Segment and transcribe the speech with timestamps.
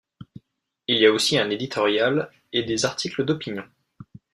[0.87, 3.65] Il y a aussi un éditorial et des articles d'opinion.